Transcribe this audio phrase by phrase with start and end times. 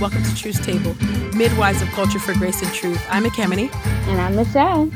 [0.00, 0.94] Welcome to Truth Table,
[1.36, 3.04] Midwives of Culture for Grace and Truth.
[3.10, 3.70] I'm Ekemini.
[4.08, 4.90] And I'm Michelle.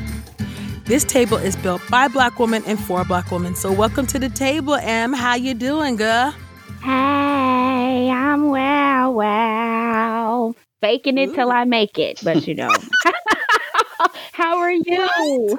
[0.86, 3.54] This table is built by black women and for black women.
[3.54, 5.12] So welcome to the table, Em.
[5.12, 6.34] How you doing, girl?
[6.82, 10.56] Hey, I'm well, well.
[10.80, 11.34] Faking it Ooh.
[11.34, 12.70] till I make it, but you know.
[14.34, 15.58] How are you?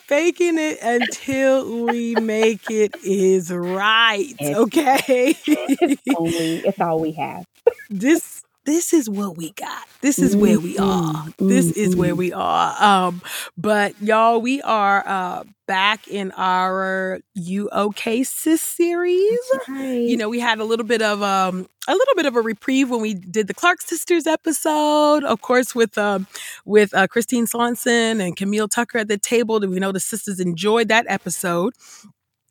[0.00, 4.34] Faking it until we make it is right.
[4.40, 5.36] It's, okay.
[5.46, 7.46] it's, only, it's all we have.
[7.88, 9.88] This this is what we got.
[10.00, 11.12] This is where we are.
[11.14, 11.48] Mm-hmm.
[11.48, 12.18] This is where mm-hmm.
[12.18, 12.82] we are.
[12.82, 13.22] Um,
[13.56, 19.38] but y'all, we are uh back in our You OK Sis series.
[19.68, 19.94] Right.
[19.94, 22.90] You know, we had a little bit of um a little bit of a reprieve
[22.90, 26.26] when we did the Clark sisters episode, of course, with um
[26.64, 29.60] with uh, Christine Swanson and Camille Tucker at the table.
[29.60, 31.74] We know the sisters enjoyed that episode.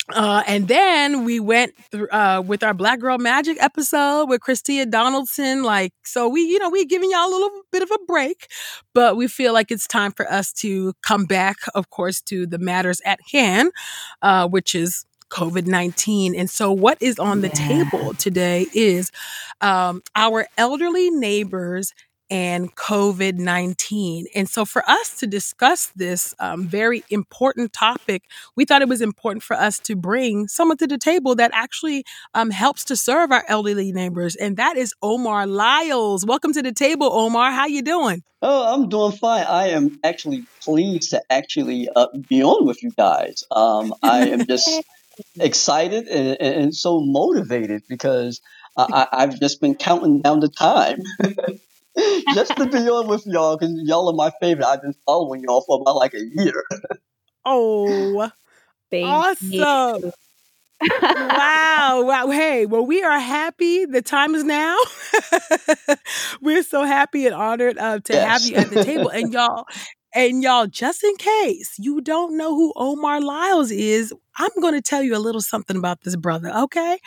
[0.10, 4.90] Uh, and then we went through, uh, with our Black Girl Magic episode with Christia
[4.90, 5.64] Donaldson.
[5.64, 8.48] Like, so we, you know, we giving y'all a little bit of a break,
[8.94, 12.58] but we feel like it's time for us to come back, of course, to the
[12.58, 13.72] matters at hand,
[14.22, 16.36] uh, which is COVID 19.
[16.36, 17.68] And so, what is on the yeah.
[17.68, 19.12] table today is
[19.62, 21.94] um, our elderly neighbors
[22.32, 24.26] and COVID 19.
[24.34, 28.24] And so, for us to discuss this um, very important topic,
[28.56, 32.06] we thought it was important for us to bring someone to the table that actually
[32.34, 36.26] um, helps to serve our elderly neighbors, and that is Omar Lyles.
[36.26, 37.52] Welcome to the table, Omar.
[37.52, 38.24] How you doing?
[38.42, 39.46] Oh, I'm doing fine.
[39.48, 43.44] I am actually pleased to actually uh, be on with you guys.
[43.52, 44.70] Um, I am just
[45.40, 48.42] excited and, and, so motivated because
[48.76, 51.02] I, I've just been counting down the time.
[52.34, 54.66] just to be on with y'all because y'all are my favorite.
[54.66, 56.64] I've been following y'all for about like a year.
[57.46, 58.30] oh,
[58.94, 60.12] awesome.
[61.02, 62.28] wow, wow.
[62.28, 63.86] Hey, well, we are happy.
[63.86, 64.78] The time is now.
[66.42, 68.28] We're so happy and honored uh, to yes.
[68.28, 69.10] have you at the table.
[69.10, 69.66] And y'all,
[70.16, 74.82] and y'all, just in case you don't know who Omar Lyles is, I'm going to
[74.82, 76.98] tell you a little something about this brother, okay?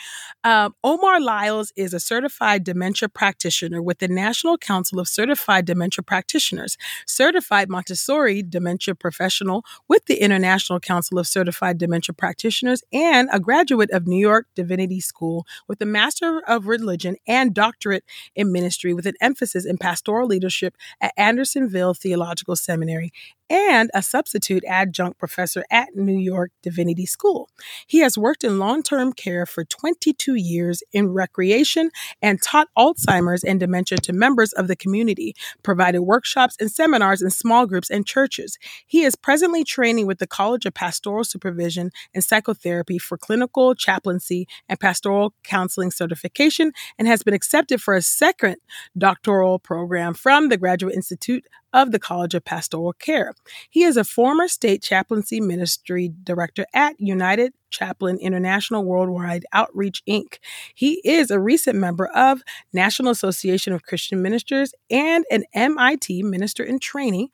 [0.43, 6.03] Um, Omar Lyles is a certified dementia practitioner with the National Council of Certified Dementia
[6.03, 6.77] Practitioners,
[7.07, 13.89] certified Montessori dementia professional with the International Council of Certified Dementia Practitioners, and a graduate
[13.91, 18.03] of New York Divinity School with a Master of Religion and doctorate
[18.35, 23.11] in ministry with an emphasis in pastoral leadership at Andersonville Theological Seminary
[23.49, 27.49] and a substitute adjunct professor at New York Divinity School.
[27.87, 31.91] He has worked in long term care for 22 years in recreation
[32.21, 37.29] and taught Alzheimer's and dementia to members of the community, provided workshops and seminars in
[37.29, 38.57] small groups and churches.
[38.85, 44.47] He is presently training with the College of Pastoral Supervision and Psychotherapy for clinical chaplaincy
[44.67, 48.57] and pastoral counseling certification and has been accepted for a second
[48.97, 51.45] doctoral program from the Graduate Institute
[51.75, 53.33] of the College of Pastoral Care.
[53.69, 60.39] He is a former state chaplaincy ministry director at United Chaplain International Worldwide Outreach Inc.
[60.73, 62.41] He is a recent member of
[62.71, 67.27] National Association of Christian Ministers and an MIT minister in training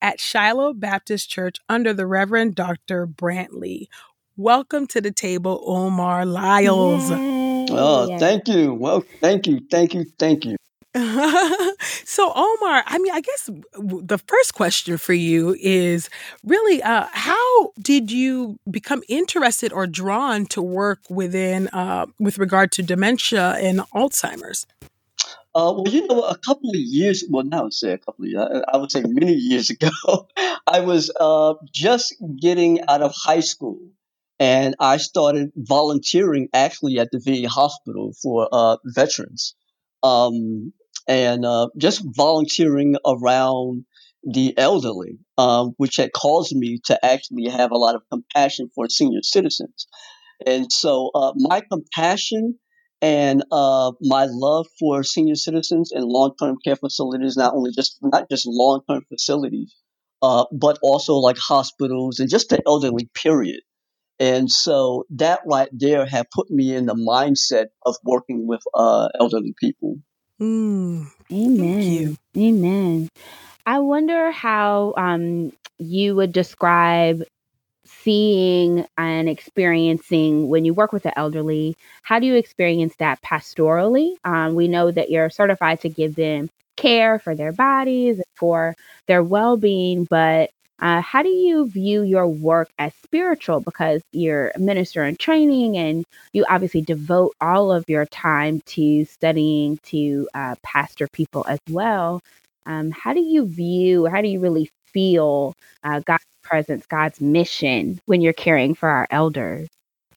[0.00, 3.04] at Shiloh Baptist Church under the Reverend Dr.
[3.04, 3.88] Brantley.
[4.36, 7.10] Welcome to the table, Omar Lyles.
[7.10, 7.66] Yay.
[7.72, 8.72] Oh, thank you.
[8.74, 10.56] Well, thank you, thank you, thank you.
[12.04, 16.10] so Omar, I mean, I guess the first question for you is
[16.44, 22.72] really uh, how did you become interested or drawn to work within uh, with regard
[22.72, 24.66] to dementia and Alzheimer's?
[25.54, 28.62] Uh, well, you know, a couple of years, well, now say a couple of years,
[28.72, 29.90] I would say many years ago,
[30.66, 33.78] I was uh, just getting out of high school
[34.40, 39.54] and I started volunteering actually at the VA hospital for uh, veterans.
[40.02, 40.72] Um,
[41.08, 43.84] and uh, just volunteering around
[44.22, 48.88] the elderly, um, which had caused me to actually have a lot of compassion for
[48.88, 49.88] senior citizens.
[50.46, 52.58] And so uh, my compassion
[53.00, 58.28] and uh, my love for senior citizens and long-term care facilities, not only just not
[58.30, 59.74] just long-term facilities,
[60.20, 63.60] uh, but also like hospitals and just the elderly period.
[64.20, 69.08] And so that right there had put me in the mindset of working with uh,
[69.18, 69.98] elderly people.
[70.40, 72.16] Mm, Amen.
[72.36, 73.08] Amen.
[73.66, 77.22] I wonder how um, you would describe
[77.86, 81.76] seeing and experiencing when you work with the elderly.
[82.02, 84.14] How do you experience that pastorally?
[84.24, 88.76] Um, we know that you're certified to give them care for their bodies, for
[89.08, 90.50] their well being, but
[90.80, 93.60] uh, how do you view your work as spiritual?
[93.60, 99.04] Because you're a minister in training and you obviously devote all of your time to
[99.04, 102.20] studying to uh, pastor people as well.
[102.66, 108.00] Um, how do you view, how do you really feel uh, God's presence, God's mission
[108.06, 109.68] when you're caring for our elders?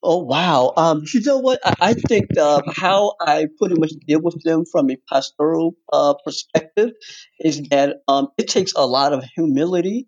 [0.03, 0.73] Oh wow!
[0.77, 1.59] Um, you know what?
[1.63, 6.15] I, I think uh, how I pretty much deal with them from a pastoral uh,
[6.25, 6.93] perspective
[7.39, 10.07] is that um, it takes a lot of humility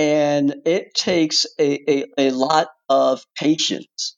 [0.00, 4.16] and it takes a, a, a lot of patience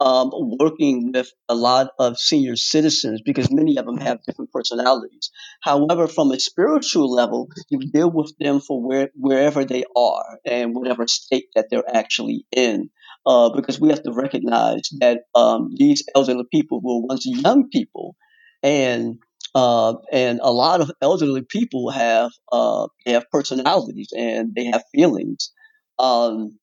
[0.00, 5.30] um, working with a lot of senior citizens because many of them have different personalities.
[5.62, 10.74] However, from a spiritual level, you deal with them for where, wherever they are and
[10.74, 12.90] whatever state that they're actually in.
[13.24, 18.16] Uh, because we have to recognize that um, these elderly people were once young people,
[18.62, 19.18] and
[19.54, 24.82] uh, and a lot of elderly people have uh, they have personalities and they have
[24.94, 25.52] feelings,
[25.98, 26.58] um,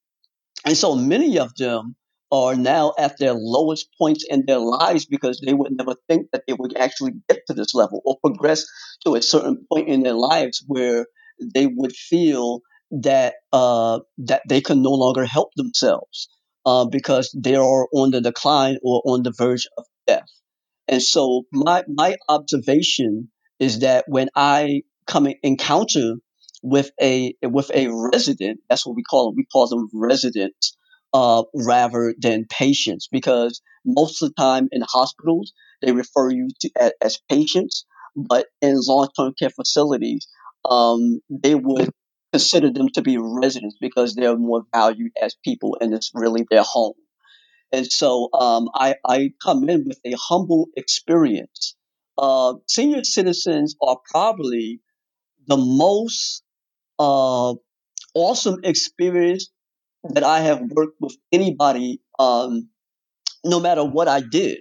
[0.65, 1.95] and so many of them
[2.31, 6.43] are now at their lowest points in their lives because they would never think that
[6.47, 8.65] they would actually get to this level or progress
[9.05, 11.05] to a certain point in their lives where
[11.53, 12.59] they would feel
[12.91, 16.29] that uh, that they can no longer help themselves
[16.65, 20.27] uh, because they are on the decline or on the verge of death.
[20.87, 23.29] And so my my observation
[23.59, 26.15] is that when I come encounter
[26.63, 29.35] with a with a resident, that's what we call them.
[29.37, 30.77] We call them residents
[31.13, 36.69] uh, rather than patients, because most of the time in hospitals they refer you to
[36.79, 37.85] as, as patients,
[38.15, 40.27] but in long term care facilities
[40.69, 41.89] um, they would
[42.33, 46.63] consider them to be residents because they're more valued as people and it's really their
[46.63, 46.93] home.
[47.71, 51.75] And so um, I, I come in with a humble experience.
[52.17, 54.81] Uh, senior citizens are probably
[55.47, 56.43] the most
[56.99, 57.53] uh,
[58.13, 59.49] awesome experience
[60.03, 62.69] that I have worked with anybody, um,
[63.43, 64.59] no matter what I did.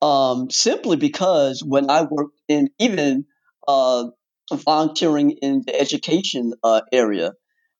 [0.00, 3.26] Um, simply because when I worked in even
[3.68, 4.06] uh,
[4.52, 7.34] volunteering in the education uh, area,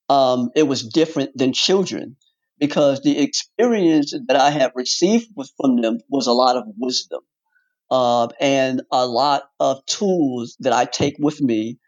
[0.09, 2.17] um, it was different than children
[2.62, 5.26] because the experience that I have received
[5.56, 7.23] from them was a lot of wisdom
[7.91, 11.81] uh, and a lot of tools that I take with me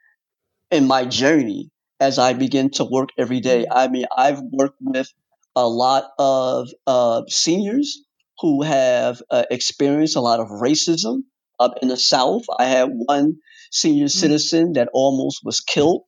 [0.72, 3.66] in my journey as I begin to work every day.
[3.70, 5.06] I mean, I've worked with
[5.54, 8.00] a lot of uh, seniors
[8.40, 11.18] who have uh, experienced a lot of racism
[11.60, 12.42] up in the South.
[12.58, 13.36] I had one
[13.70, 14.10] senior mm.
[14.10, 16.02] citizen that almost was killed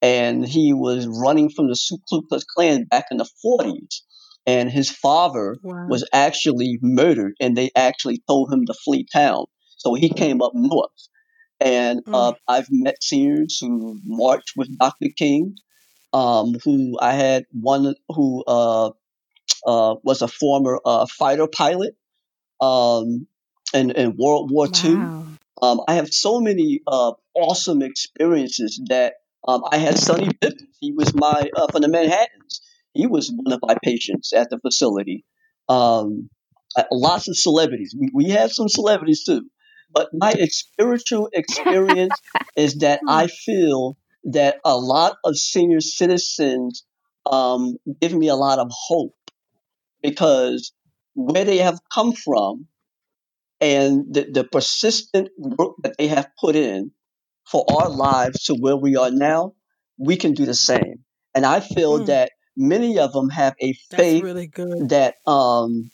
[0.00, 4.02] and he was running from the Ku Klux Klan back in the 40s.
[4.46, 5.86] And his father wow.
[5.88, 9.44] was actually murdered, and they actually told him to flee town.
[9.76, 11.08] So he came up north.
[11.60, 12.12] And mm.
[12.14, 15.08] uh, I've met seniors who marched with Dr.
[15.16, 15.56] King,
[16.12, 18.90] um, who I had one who uh,
[19.66, 21.96] uh, was a former uh, fighter pilot
[22.60, 23.26] um,
[23.72, 24.84] in, in World War wow.
[24.84, 25.38] II.
[25.62, 29.14] Um, I have so many uh, awesome experiences that
[29.46, 30.66] um, I had Sonny Bivins.
[30.80, 32.41] He was my uh, from the Manhattans.
[32.94, 35.24] He was one of my patients at the facility.
[35.68, 36.28] Um,
[36.76, 37.94] uh, lots of celebrities.
[37.98, 39.42] We, we had some celebrities too.
[39.92, 42.14] But my spiritual experience
[42.56, 46.84] is that I feel that a lot of senior citizens
[47.30, 49.14] um, give me a lot of hope
[50.02, 50.72] because
[51.14, 52.66] where they have come from
[53.60, 56.90] and the, the persistent work that they have put in
[57.48, 59.52] for our lives to where we are now,
[59.98, 61.04] we can do the same.
[61.34, 62.06] And I feel mm.
[62.06, 64.50] that many of them have a faith really
[64.88, 65.90] that um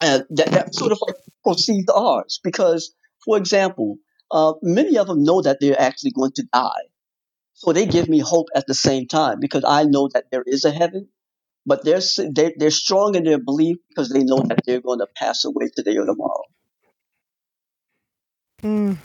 [0.00, 2.40] uh, that, that sort of like proceeds ours.
[2.42, 3.98] Because, for example,
[4.30, 6.86] uh, many of them know that they're actually going to die.
[7.54, 10.64] So they give me hope at the same time because I know that there is
[10.64, 11.08] a heaven,
[11.66, 12.00] but they're,
[12.32, 15.68] they're, they're strong in their belief because they know that they're going to pass away
[15.74, 16.44] today or tomorrow.
[18.62, 18.96] Mm.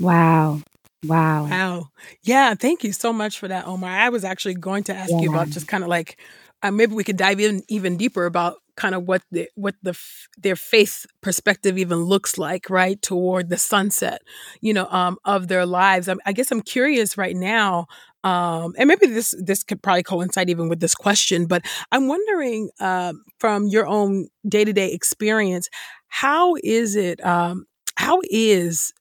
[0.00, 0.60] Wow.
[1.04, 1.44] Wow.
[1.46, 1.88] Wow.
[2.22, 2.54] Yeah.
[2.54, 3.90] Thank you so much for that, Omar.
[3.90, 5.20] I was actually going to ask yeah.
[5.20, 6.18] you about just kind of like
[6.62, 9.98] uh, maybe we could dive in even deeper about kind of what the what the
[10.38, 14.22] their faith perspective even looks like, right, toward the sunset,
[14.60, 16.08] you know, um, of their lives.
[16.08, 17.86] I, I guess I'm curious right now,
[18.24, 22.70] um, and maybe this this could probably coincide even with this question, but I'm wondering
[22.80, 25.68] um, from your own day to day experience,
[26.08, 27.24] how is it?
[27.24, 28.92] Um, how is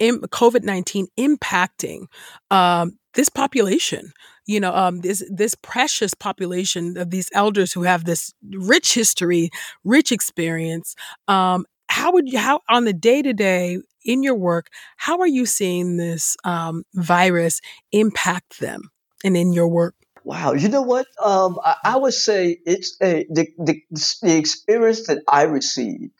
[0.00, 2.06] COVID nineteen impacting
[2.50, 4.12] um, this population?
[4.50, 9.50] you know um, this this precious population of these elders who have this rich history,
[9.84, 10.96] rich experience.
[11.28, 14.66] Um, how would you how on the day to day in your work?
[14.96, 17.60] How are you seeing this um, virus
[17.92, 18.90] impact them
[19.22, 19.94] and in your work?
[20.24, 21.06] Wow, you know what?
[21.22, 23.80] Um, I, I, would say it's a, the, the
[24.22, 26.10] the experience that I received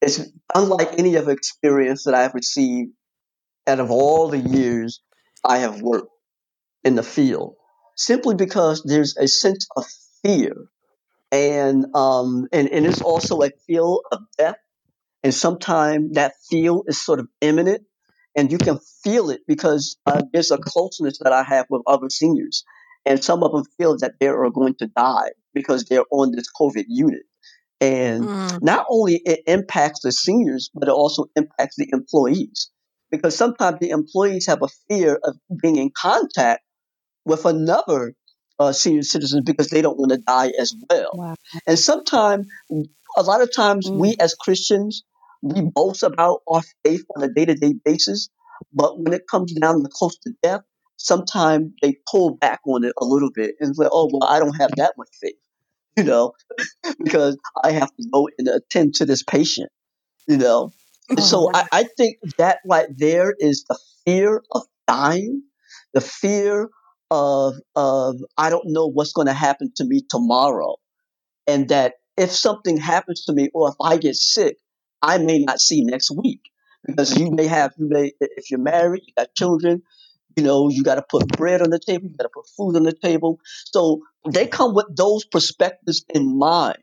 [0.00, 2.92] is unlike any other experience that I've received
[3.66, 5.00] out of all the years
[5.44, 6.10] I have worked
[6.84, 7.56] in the field
[7.96, 9.86] simply because there's a sense of
[10.22, 10.54] fear
[11.32, 14.56] and um and, and it's also a feel of death.
[15.22, 17.82] And sometimes that feel is sort of imminent
[18.36, 22.10] and you can feel it because uh, there's a closeness that i have with other
[22.10, 22.64] seniors.
[23.06, 26.46] And some of them feel that they are going to die because they're on this
[26.58, 27.22] covid unit.
[27.80, 28.62] And mm.
[28.62, 32.70] not only it impacts the seniors but it also impacts the employees
[33.16, 36.62] because sometimes the employees have a fear of being in contact
[37.24, 38.14] with another
[38.58, 41.10] uh, senior citizen because they don't want to die as well.
[41.14, 41.34] Wow.
[41.66, 42.46] And sometimes,
[43.16, 43.98] a lot of times, mm.
[43.98, 45.04] we as Christians,
[45.42, 48.30] we boast about our faith on a day to day basis,
[48.72, 50.62] but when it comes down to close to death,
[50.96, 54.54] sometimes they pull back on it a little bit and say, oh, well, I don't
[54.54, 55.34] have that much faith,
[55.96, 56.32] you know,
[57.02, 59.70] because I have to go and attend to this patient,
[60.26, 60.72] you know.
[61.10, 65.42] Oh, so I, I think that right there is the fear of dying,
[65.92, 66.70] the fear
[67.10, 70.76] of of I don't know what's going to happen to me tomorrow,
[71.46, 74.56] and that if something happens to me or if I get sick,
[75.02, 76.40] I may not see next week
[76.86, 79.82] because you may have you may if you're married, you got children,
[80.36, 82.76] you know, you got to put bread on the table, you got to put food
[82.76, 83.38] on the table.
[83.66, 86.78] So they come with those perspectives in mind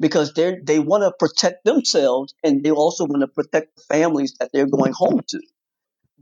[0.00, 4.34] because they they want to protect themselves and they also want to protect the families
[4.40, 5.40] that they're going home to.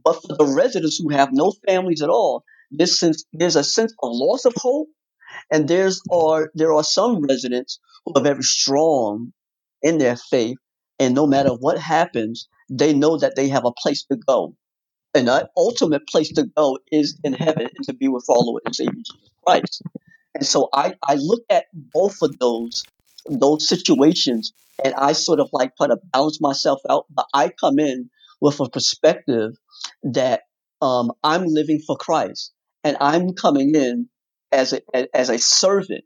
[0.04, 3.92] But for the residents who have no families at all, this sense, there's a sense
[4.02, 4.88] of loss of hope,
[5.50, 9.32] and there's are there are some residents who are very strong
[9.82, 10.58] in their faith,
[10.98, 14.54] and no matter what happens, they know that they have a place to go,
[15.14, 18.62] and that ultimate place to go is in heaven and to be with our Lord
[18.64, 19.82] and Savior Jesus Christ.
[20.34, 22.84] And so I I look at both of those
[23.26, 27.78] those situations, and I sort of like try to balance myself out, but I come
[27.78, 28.10] in
[28.40, 29.52] with a perspective
[30.02, 30.42] that
[30.80, 32.52] um, I'm living for Christ
[32.84, 34.08] and I'm coming in
[34.52, 36.04] as a, as a servant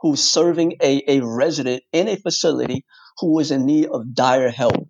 [0.00, 2.84] who's serving a, a resident in a facility
[3.18, 4.88] who is in need of dire help.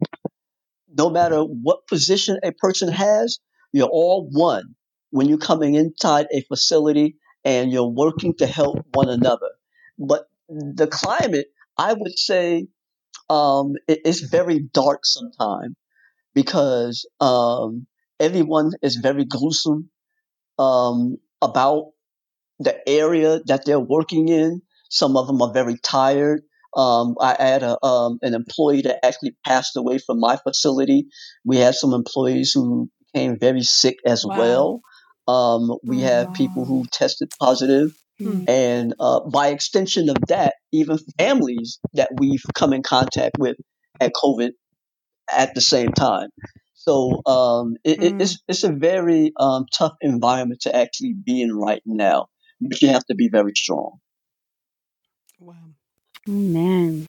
[0.94, 3.38] No matter what position a person has,
[3.72, 4.74] you're all one
[5.10, 9.50] when you're coming inside a facility and you're working to help one another.
[9.98, 11.46] But the climate,
[11.78, 12.66] I would say,
[13.28, 15.74] um, it, it's very dark sometimes
[16.34, 17.86] because um,
[18.20, 19.90] everyone is very gruesome
[20.58, 21.90] um, about
[22.58, 24.62] the area that they're working in.
[24.90, 26.42] Some of them are very tired.
[26.74, 31.08] Um, I had a, um, an employee that actually passed away from my facility.
[31.44, 34.38] We had some employees who became very sick as wow.
[34.38, 34.80] well.
[35.28, 37.94] Um, we oh, have people who tested positive.
[38.22, 38.44] Hmm.
[38.48, 43.56] And uh, by extension of that, even families that we've come in contact with
[44.00, 44.50] at COVID
[45.30, 46.30] at the same time.
[46.74, 48.20] So um, it, mm.
[48.20, 52.26] it's it's a very um, tough environment to actually be in right now,
[52.60, 53.98] but you have to be very strong.
[55.38, 55.54] Wow.
[56.26, 57.08] Man,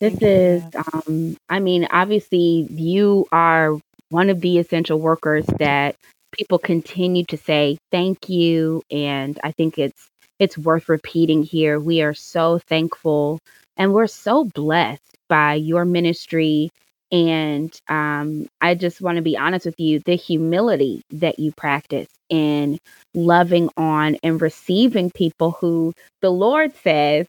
[0.00, 0.64] this is.
[0.74, 3.78] Um, I mean, obviously, you are
[4.10, 5.94] one of the essential workers that
[6.32, 10.08] people continue to say thank you, and I think it's
[10.38, 11.80] it's worth repeating here.
[11.80, 13.40] We are so thankful
[13.76, 16.70] and we're so blessed by your ministry
[17.12, 22.08] and um, I just want to be honest with you the humility that you practice
[22.28, 22.78] in
[23.14, 27.26] loving on and receiving people who the Lord says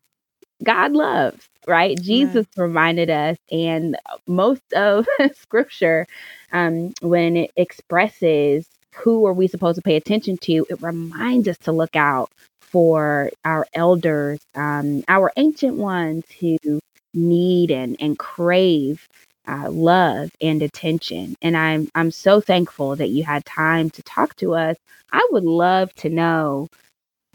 [0.64, 2.00] God loves, right?
[2.02, 3.98] Jesus reminded us, and
[4.28, 6.08] most of scripture,
[6.52, 11.58] um, when it expresses who are we supposed to pay attention to, it reminds us
[11.60, 12.30] to look out
[12.72, 16.58] for our elders, um, our ancient ones who
[17.14, 19.08] need and, and crave
[19.48, 21.36] uh, love and attention.
[21.42, 24.78] And I'm I'm so thankful that you had time to talk to us.
[25.12, 26.68] I would love to know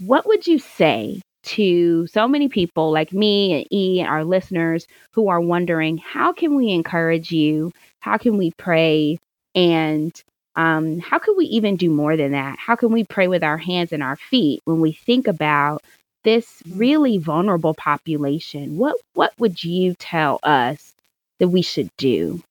[0.01, 4.87] what would you say to so many people like me and E and our listeners
[5.13, 7.73] who are wondering how can we encourage you?
[8.01, 9.19] How can we pray?
[9.55, 10.13] And
[10.57, 12.59] um, how can we even do more than that?
[12.59, 15.83] How can we pray with our hands and our feet when we think about
[16.25, 18.77] this really vulnerable population?
[18.77, 20.93] What what would you tell us
[21.39, 22.43] that we should do?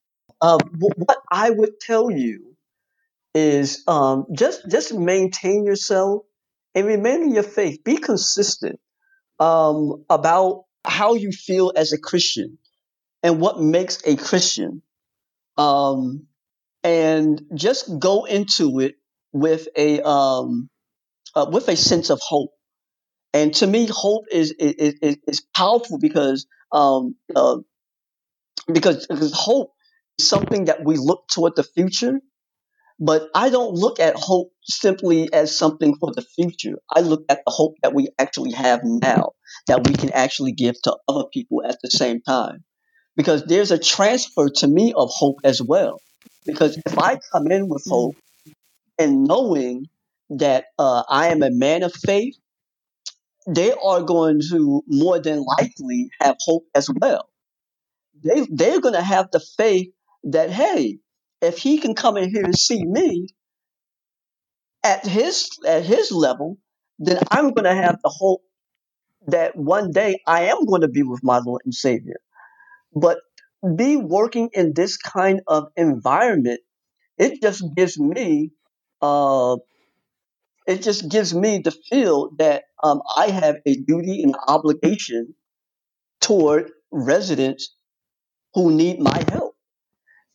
[0.42, 2.56] Uh, what I would tell you
[3.36, 6.24] is um, just just maintain yourself
[6.74, 7.84] and remain in your faith.
[7.84, 8.80] Be consistent
[9.40, 12.58] um, about how you feel as a Christian
[13.22, 14.82] and what makes a Christian.
[15.58, 16.28] Um,
[16.84, 18.96] and just go into it
[19.32, 20.70] with a um,
[21.36, 22.52] uh, with a sense of hope.
[23.34, 27.58] And to me, hope is is, is, powerful because um, uh,
[28.72, 29.74] because, because hope
[30.18, 32.20] is something that we look toward the future
[33.00, 36.80] but I don't look at hope simply as something for the future.
[36.94, 39.32] I look at the hope that we actually have now,
[39.68, 42.66] that we can actually give to other people at the same time.
[43.20, 46.00] Because there's a transfer to me of hope as well.
[46.46, 48.16] Because if I come in with hope
[48.98, 49.88] and knowing
[50.30, 52.36] that uh, I am a man of faith,
[53.46, 57.28] they are going to more than likely have hope as well.
[58.24, 59.90] They, they're going to have the faith
[60.24, 61.00] that, hey,
[61.42, 63.28] if he can come in here and see me
[64.82, 66.58] at his at his level,
[67.00, 68.44] then I'm going to have the hope
[69.28, 72.22] that one day I am going to be with my Lord and Savior.
[72.96, 73.20] But
[73.76, 76.62] be working in this kind of environment,
[77.18, 78.52] it just gives me,
[79.02, 79.58] uh,
[80.68, 85.36] it just gives me the feel that um, I have a duty and obligation
[86.22, 87.76] toward residents
[88.54, 89.56] who need my help.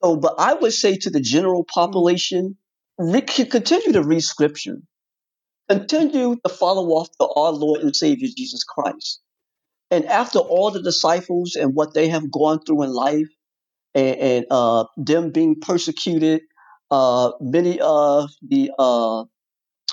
[0.03, 2.57] So, but I would say to the general population,
[2.99, 4.79] re- continue to read scripture.
[5.69, 9.23] Continue to follow off to our Lord and Savior Jesus Christ.
[9.95, 13.29] And after all the disciples and what they have gone through in life,
[13.95, 16.41] and, and uh, them being persecuted,
[16.91, 19.23] uh, many of the uh,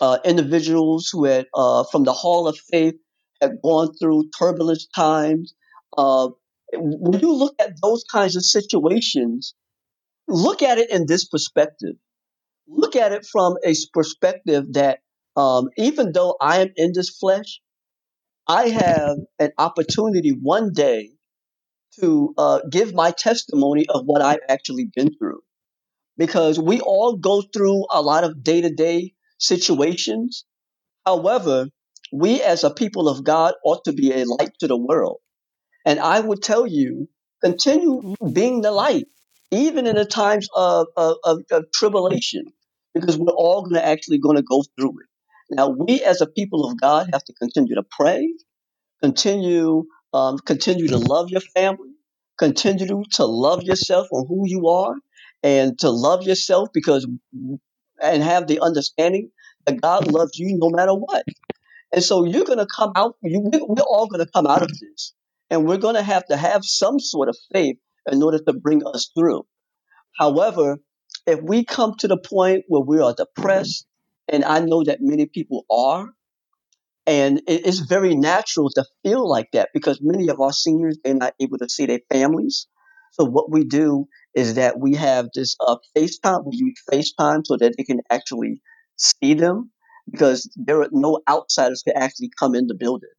[0.02, 2.96] uh individuals who had uh, from the Hall of Faith
[3.40, 5.54] had gone through turbulent times.
[5.96, 6.30] Uh,
[6.74, 9.54] when you look at those kinds of situations,
[10.28, 11.96] look at it in this perspective.
[12.68, 15.02] Look at it from a perspective that
[15.36, 17.62] um, even though I am in this flesh,
[18.48, 21.12] I have an opportunity one day
[22.00, 25.42] to uh, give my testimony of what I've actually been through.
[26.18, 30.46] Because we all go through a lot of day to day situations.
[31.06, 31.68] However,
[32.12, 35.20] we as a people of God ought to be a light to the world.
[35.86, 37.08] And I would tell you,
[37.44, 39.06] continue being the light
[39.52, 42.46] even in the times of, of, of, of tribulation,
[42.94, 45.08] because we're all going to actually going to go through it.
[45.52, 48.34] Now, we as a people of God have to continue to pray,
[49.04, 49.84] continue,
[50.14, 51.92] um, continue to love your family,
[52.40, 54.96] continue to love yourself on who you are,
[55.44, 57.06] and to love yourself because,
[58.02, 59.30] and have the understanding
[59.66, 61.26] that God loves you no matter what.
[61.92, 64.70] And so you're going to come out, you, we're all going to come out of
[64.70, 65.14] this.
[65.50, 67.76] And we're going to have to have some sort of faith
[68.10, 69.46] in order to bring us through.
[70.18, 70.78] However,
[71.28, 73.86] if we come to the point where we are depressed,
[74.28, 76.10] and I know that many people are,
[77.08, 81.34] and it's very natural to feel like that because many of our seniors they're not
[81.40, 82.68] able to see their families.
[83.14, 84.06] So what we do
[84.36, 86.46] is that we have this uh, FaceTime.
[86.46, 88.62] We use FaceTime so that they can actually
[88.98, 89.72] see them
[90.10, 93.10] because there are no outsiders can actually come in the building,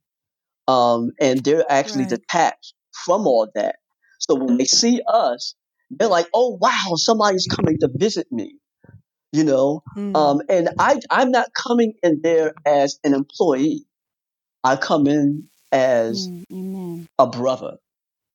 [0.69, 2.21] um, and they're actually right.
[2.21, 3.77] detached from all that.
[4.21, 5.55] So when they see us,
[5.91, 8.59] they're like, "Oh wow, somebody's coming to visit me,"
[9.33, 9.83] you know.
[9.97, 10.17] Mm.
[10.17, 13.87] Um, and I I'm not coming in there as an employee.
[14.63, 17.79] I come in as mm, a brother.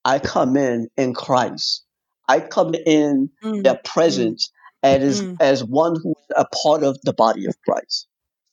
[0.04, 1.84] I come in in Christ.
[2.28, 3.62] I come in mm.
[3.62, 3.84] their mm.
[3.84, 4.50] presence
[4.82, 5.36] as mm.
[5.40, 8.06] as one who's a part of the body of Christ.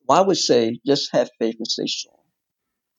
[0.08, 2.15] So I would say just have faith and stay strong.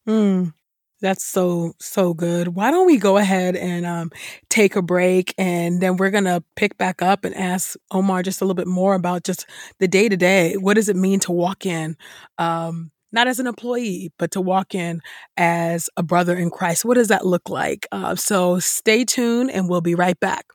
[0.06, 0.54] Mm.
[1.02, 2.48] That's so so good.
[2.48, 4.10] Why don't we go ahead and um,
[4.48, 8.44] take a break, and then we're gonna pick back up and ask Omar just a
[8.44, 9.44] little bit more about just
[9.78, 10.54] the day to day.
[10.54, 11.96] What does it mean to walk in,
[12.38, 15.02] um, not as an employee, but to walk in
[15.36, 16.84] as a brother in Christ?
[16.86, 17.86] What does that look like?
[17.92, 20.46] Uh, so stay tuned, and we'll be right back.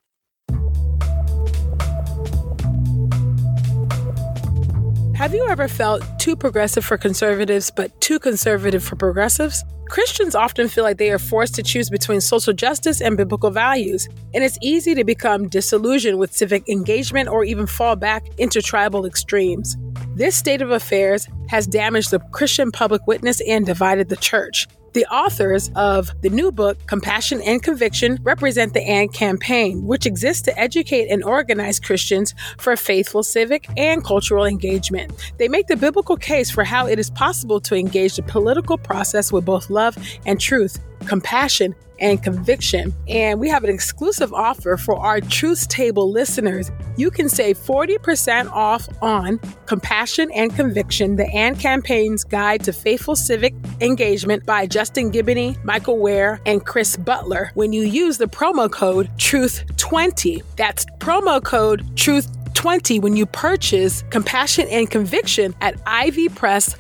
[5.22, 9.64] Have you ever felt too progressive for conservatives, but too conservative for progressives?
[9.88, 14.10] Christians often feel like they are forced to choose between social justice and biblical values,
[14.34, 19.06] and it's easy to become disillusioned with civic engagement or even fall back into tribal
[19.06, 19.78] extremes.
[20.16, 24.68] This state of affairs has damaged the Christian public witness and divided the church.
[24.94, 30.44] The authors of the new book, Compassion and Conviction, represent the AND campaign, which exists
[30.44, 35.14] to educate and organize Christians for faithful civic and cultural engagement.
[35.38, 39.32] They make the biblical case for how it is possible to engage the political process
[39.32, 42.94] with both love and truth, compassion and conviction.
[43.08, 46.72] And we have an exclusive offer for our Truth Table listeners.
[46.98, 53.16] You can save 40% off on Compassion and Conviction, the AND Campaign's Guide to Faithful
[53.16, 58.70] Civic Engagement by Justin Giboney, Michael Wear, and Chris Butler when you use the promo
[58.70, 60.44] code TRUTH20.
[60.58, 66.78] That's promo code TRUTH20 when you purchase Compassion and Conviction at ivpress.com.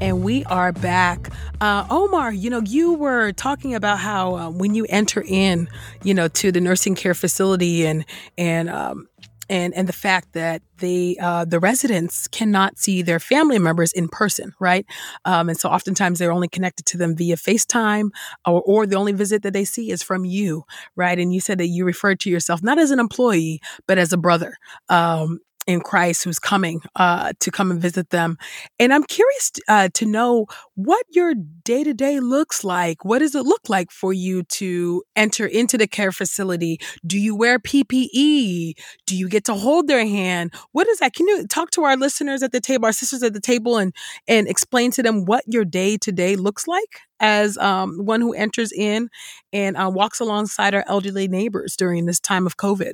[0.00, 1.30] And we are back.
[1.60, 5.68] Uh, Omar, you know, you were talking about how uh, when you enter in,
[6.02, 8.04] you know, to the nursing care facility and
[8.36, 9.08] and um,
[9.48, 14.08] and and the fact that they uh, the residents cannot see their family members in
[14.08, 14.84] person, right?
[15.24, 18.10] Um, and so oftentimes they're only connected to them via FaceTime,
[18.46, 20.64] or, or the only visit that they see is from you,
[20.96, 21.18] right?
[21.18, 24.16] And you said that you referred to yourself not as an employee but as a
[24.16, 24.56] brother.
[24.88, 28.36] Um, in Christ who's coming uh, to come and visit them.
[28.78, 33.04] And I'm curious uh, to know what your day to day looks like.
[33.04, 36.78] What does it look like for you to enter into the care facility?
[37.06, 38.74] Do you wear PPE?
[39.06, 40.52] Do you get to hold their hand?
[40.72, 41.14] What is that?
[41.14, 43.94] Can you talk to our listeners at the table, our sisters at the table, and
[44.28, 48.34] and explain to them what your day to day looks like as um, one who
[48.34, 49.08] enters in
[49.52, 52.92] and uh, walks alongside our elderly neighbors during this time of COVID?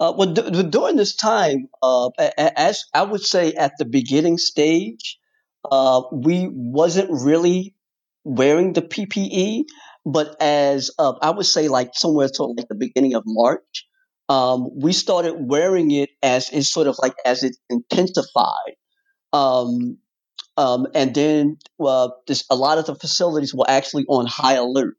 [0.00, 5.18] Uh, well, d- during this time, uh, as I would say at the beginning stage,
[5.70, 7.74] uh, we wasn't really
[8.24, 9.66] wearing the PPE,
[10.04, 13.86] but as uh, I would say, like somewhere to like the beginning of March,
[14.28, 18.74] um, we started wearing it as it sort of like as it intensified.
[19.32, 19.98] Um,
[20.56, 24.96] um, and then uh, this, a lot of the facilities were actually on high alert.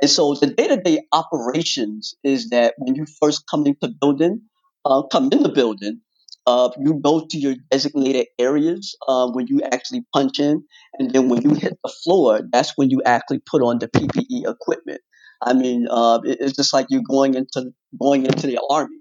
[0.00, 4.42] And so the day-to-day operations is that when you first come into building,
[4.84, 6.00] uh, come in the building,
[6.46, 10.64] uh, you go to your designated areas uh, when you actually punch in,
[10.98, 14.50] and then when you hit the floor, that's when you actually put on the PPE
[14.50, 15.00] equipment.
[15.42, 18.99] I mean, uh, it's just like you're going into going into the army.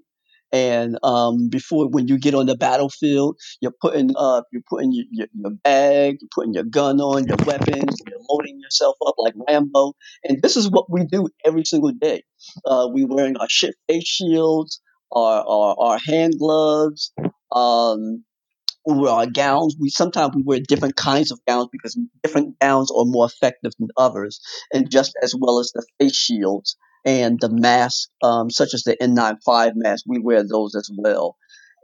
[0.52, 5.06] And um, before, when you get on the battlefield, you're putting up, you're putting your,
[5.12, 9.34] your, your, bag, you're putting your gun on, your weapons, you're loading yourself up like
[9.48, 9.94] Rambo.
[10.24, 12.24] And this is what we do every single day.
[12.66, 14.82] Uh, we wearing our shit face shields,
[15.12, 17.12] our, our, our hand gloves,
[17.52, 18.24] um,
[18.86, 19.76] we wear our gowns.
[19.80, 23.90] We sometimes we wear different kinds of gowns because different gowns are more effective than
[23.98, 24.40] others,
[24.74, 28.96] and just as well as the face shields and the masks, um, such as the
[29.02, 31.38] N95 mask, we wear those as well.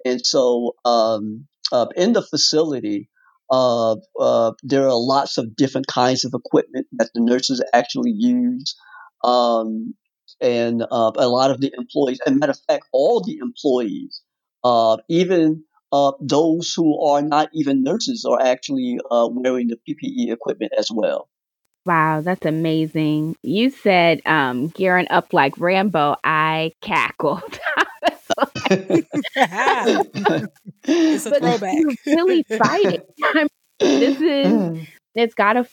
[0.05, 3.09] And so, um, uh, in the facility,
[3.51, 8.75] uh, uh, there are lots of different kinds of equipment that the nurses actually use.
[9.23, 9.95] Um,
[10.41, 14.21] and uh, a lot of the employees, as a matter of fact, all the employees,
[14.63, 20.73] uh, even uh, those who are not even nurses, are actually wearing the PPE equipment
[20.77, 21.29] as well.
[21.85, 23.35] Wow, that's amazing.
[23.43, 26.15] You said um, gearing up like Rambo.
[26.23, 27.59] I cackled.
[31.09, 31.79] it's a but throwback.
[31.79, 33.01] You're really fighting.
[33.95, 34.61] this is
[35.15, 35.67] it's got a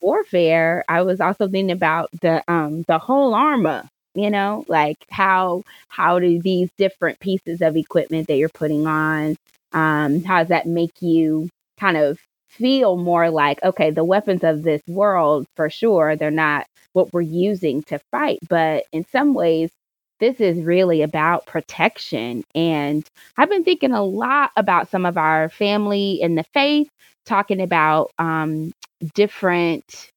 [0.00, 0.84] warfare.
[0.88, 3.84] I was also thinking about the um the whole armor.
[4.14, 9.36] You know, like how how do these different pieces of equipment that you're putting on,
[9.72, 11.48] um, how does that make you
[11.78, 12.18] kind of
[12.58, 17.22] feel more like, okay, the weapons of this world, for sure, they're not what we're
[17.22, 18.38] using to fight.
[18.48, 19.70] But in some ways,
[20.20, 22.44] this is really about protection.
[22.54, 26.88] And I've been thinking a lot about some of our family in the faith,
[27.26, 28.72] talking about um,
[29.14, 30.10] different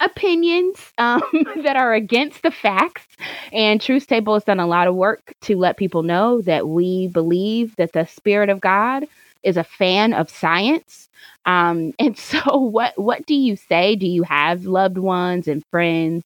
[0.00, 1.22] opinions um,
[1.62, 3.06] that are against the facts.
[3.52, 7.08] And Truth Table has done a lot of work to let people know that we
[7.08, 9.06] believe that the Spirit of God
[9.42, 11.08] is a fan of science.
[11.46, 13.96] Um, and so, what what do you say?
[13.96, 16.24] Do you have loved ones and friends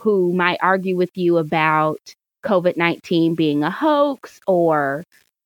[0.00, 2.00] who might argue with you about
[2.44, 5.04] COVID nineteen being a hoax, or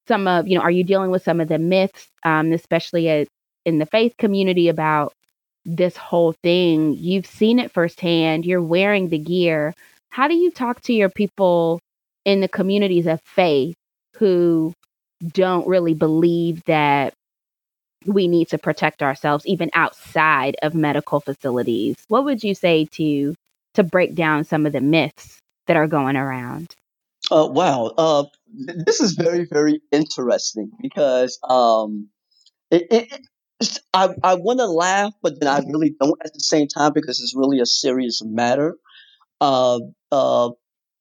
[0.08, 0.62] some of you know?
[0.62, 3.28] Are you dealing with some of the myths, um, especially at,
[3.66, 5.12] in the faith community about
[5.64, 6.94] this whole thing?
[6.94, 8.46] You've seen it firsthand.
[8.46, 9.74] You're wearing the gear.
[10.10, 11.80] How do you talk to your people
[12.24, 13.76] in the communities of faith
[14.16, 14.72] who
[15.32, 17.14] don't really believe that
[18.06, 21.96] we need to protect ourselves even outside of medical facilities.
[22.08, 23.34] What would you say to
[23.74, 26.74] to break down some of the myths that are going around?
[27.30, 28.24] Uh, wow, uh,
[28.84, 32.08] this is very very interesting because um,
[32.70, 33.20] it, it,
[33.92, 37.20] I, I want to laugh, but then I really don't at the same time because
[37.20, 38.76] it's really a serious matter.
[39.40, 39.80] Uh,
[40.12, 40.50] uh,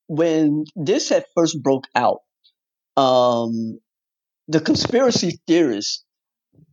[0.07, 2.19] when this had first broke out,
[2.95, 3.79] um,
[4.47, 6.04] the conspiracy theorists,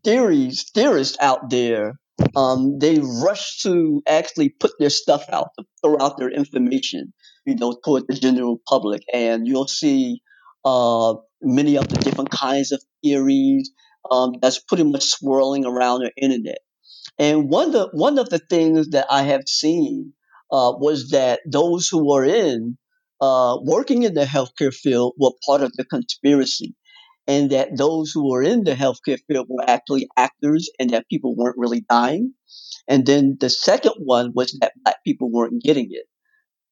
[0.05, 1.95] theories, theorists out there,
[2.37, 5.51] um, they rush to actually put their stuff out,
[5.83, 7.13] throw out their information,
[7.45, 10.21] you know, toward the general public, and you'll see
[10.65, 13.71] uh, many of the different kinds of theories
[14.11, 16.59] um, that's pretty much swirling around the internet.
[17.19, 20.13] And one of the, one of the things that I have seen
[20.51, 22.77] uh, was that those who were in
[23.21, 26.75] uh, working in the healthcare field were part of the conspiracy,
[27.27, 31.35] and that those who were in the healthcare field were actually actors, and that people
[31.37, 32.35] weren't really dying.
[32.89, 36.07] And then the second one was that black people weren't getting it.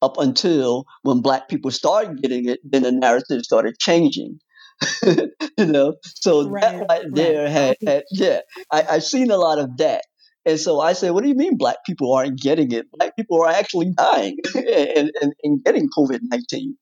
[0.03, 4.41] Up until when black people started getting it, then the narrative started changing.
[5.05, 7.53] you know, so right, that right there right.
[7.53, 8.41] Had, had, yeah,
[8.73, 10.05] I, I've seen a lot of that.
[10.47, 12.91] And so I said, what do you mean black people aren't getting it?
[12.93, 16.77] Black people are actually dying and, and, and getting COVID 19.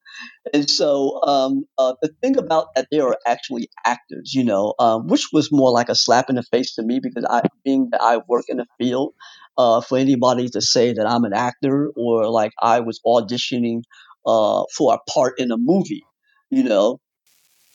[0.52, 5.06] And so um, uh, the thing about that, they are actually actors, you know, um,
[5.06, 8.00] which was more like a slap in the face to me because I, being that
[8.02, 9.14] I work in the field,
[9.58, 13.82] uh, for anybody to say that I'm an actor or like I was auditioning
[14.24, 16.04] uh, for a part in a movie,
[16.50, 17.00] you know,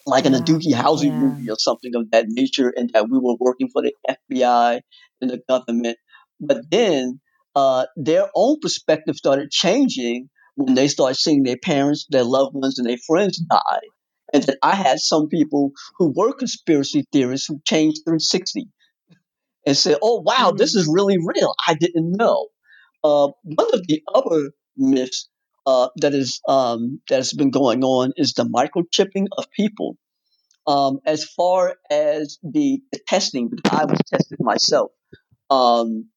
[0.05, 1.11] like in a Doogie Howser yeah.
[1.11, 4.81] movie or something of that nature, and that we were working for the FBI
[5.21, 5.97] and the government.
[6.39, 7.19] But then
[7.55, 12.77] uh, their own perspective started changing when they start seeing their parents, their loved ones,
[12.79, 13.81] and their friends die.
[14.33, 18.67] And then I had some people who were conspiracy theorists who changed 360
[19.65, 20.57] and said, "Oh wow, mm-hmm.
[20.57, 21.53] this is really real.
[21.67, 22.47] I didn't know."
[23.03, 25.29] Uh, one of the other myths
[25.65, 29.97] uh, that is um, that has been going on is the microchipping of people.
[30.65, 34.91] Um, as far as the, the, testing, because I was tested myself,
[35.49, 36.07] um,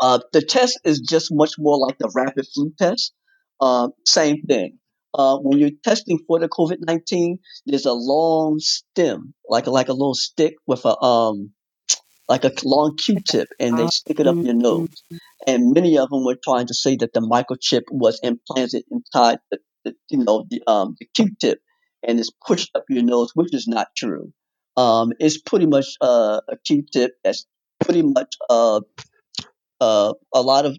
[0.00, 3.12] uh, the test is just much more like the rapid flu test.
[3.60, 4.78] Uh, same thing.
[5.14, 9.88] Uh, when you're testing for the COVID nineteen, there's a long stem, like a, like
[9.88, 11.52] a little stick with a um
[12.28, 15.02] like a long Q-tip, and they stick it up your nose.
[15.46, 19.58] And many of them were trying to say that the microchip was implanted inside the,
[19.84, 21.58] the you know the um the Q-tip,
[22.06, 24.32] and it's pushed up your nose, which is not true.
[24.76, 27.46] Um, it's pretty much uh, a Q-tip that's
[27.80, 28.80] pretty much uh,
[29.80, 30.76] uh, a lot of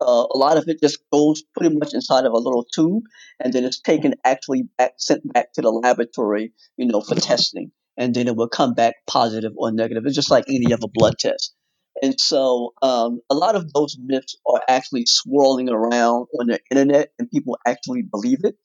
[0.00, 3.04] uh, a lot of it just goes pretty much inside of a little tube,
[3.40, 7.72] and then it's taken actually back sent back to the laboratory, you know, for testing,
[7.96, 10.04] and then it will come back positive or negative.
[10.06, 11.54] It's just like any other blood test.
[12.02, 17.10] And so, um, a lot of those myths are actually swirling around on the internet,
[17.18, 18.56] and people actually believe it.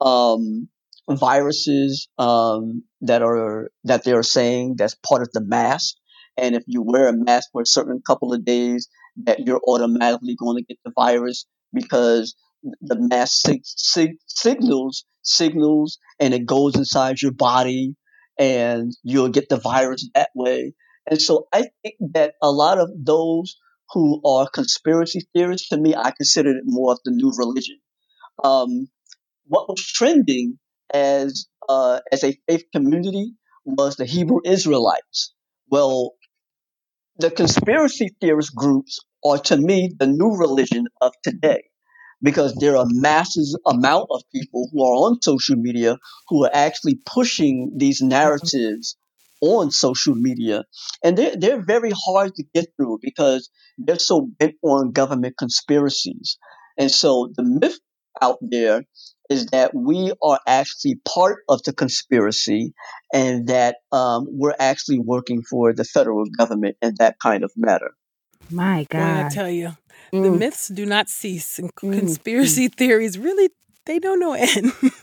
[0.00, 0.68] Um,
[1.08, 5.96] viruses um, that are that they are saying that's part of the mask
[6.36, 10.36] and if you wear a mask for a certain couple of days, that you're automatically
[10.38, 12.34] going to get the virus because
[12.80, 17.96] the mass sig- sig- signals signals and it goes inside your body
[18.38, 20.74] and you'll get the virus that way.
[21.10, 23.56] And so I think that a lot of those
[23.90, 27.78] who are conspiracy theorists, to me, I consider it more of the new religion.
[28.42, 28.88] Um,
[29.46, 30.58] what was trending
[30.92, 35.34] as uh, as a faith community was the Hebrew Israelites.
[35.70, 36.12] Well,
[37.18, 41.64] the conspiracy theorist groups are to me the new religion of today
[42.22, 45.96] because there are masses amount of people who are on social media
[46.28, 48.08] who are actually pushing these mm-hmm.
[48.08, 48.96] narratives
[49.40, 50.64] on social media.
[51.02, 56.38] And they're, they're very hard to get through because they're so bent on government conspiracies.
[56.78, 57.78] And so the myth
[58.22, 58.84] out there
[59.30, 62.74] is that we are actually part of the conspiracy
[63.12, 67.92] and that um, we're actually working for the federal government in that kind of matter.
[68.50, 68.98] My God.
[68.98, 69.76] Well, I tell you,
[70.12, 70.22] mm.
[70.22, 71.98] the myths do not cease, and mm.
[71.98, 72.74] conspiracy mm.
[72.74, 73.50] theories really
[73.86, 74.72] they don't know end.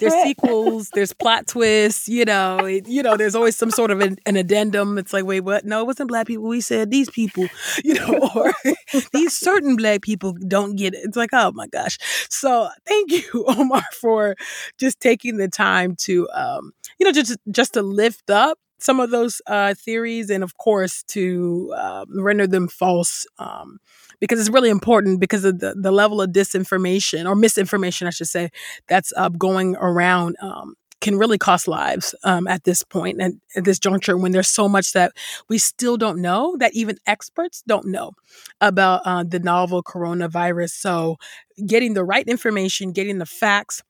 [0.00, 4.00] there's sequels, there's plot twists, you know, it, you know, there's always some sort of
[4.00, 4.98] an, an, addendum.
[4.98, 5.64] It's like, wait, what?
[5.64, 6.44] No, it wasn't black people.
[6.44, 7.46] We said these people,
[7.84, 8.54] you know, or
[9.12, 11.00] these certain black people don't get it.
[11.04, 11.98] It's like, oh my gosh.
[12.30, 14.36] So thank you, Omar, for
[14.78, 19.10] just taking the time to, um, you know, just just to lift up some of
[19.10, 23.78] those uh, theories and of course to uh, render them false um,
[24.22, 28.28] because it's really important because of the, the level of disinformation or misinformation, I should
[28.28, 28.50] say,
[28.86, 30.36] that's uh, going around.
[30.40, 34.48] Um, can really cost lives um, at this point and at this juncture when there's
[34.48, 35.10] so much that
[35.48, 38.12] we still don't know that even experts don't know
[38.60, 40.70] about uh, the novel coronavirus.
[40.70, 41.16] So,
[41.66, 43.82] getting the right information, getting the facts,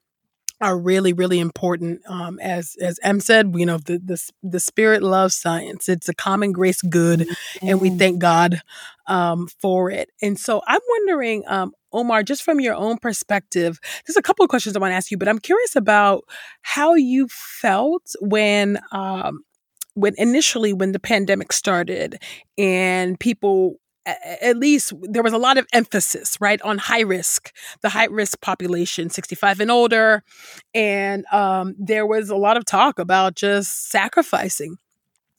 [0.62, 5.02] are really really important um, as as em said you know the, the the spirit
[5.02, 7.68] loves science it's a common grace good mm-hmm.
[7.68, 8.60] and we thank god
[9.08, 14.16] um, for it and so i'm wondering um, omar just from your own perspective there's
[14.16, 16.22] a couple of questions i want to ask you but i'm curious about
[16.62, 19.40] how you felt when um,
[19.94, 22.22] when initially when the pandemic started
[22.56, 27.88] and people at least there was a lot of emphasis right on high risk the
[27.88, 30.22] high risk population 65 and older.
[30.74, 34.76] And um, there was a lot of talk about just sacrificing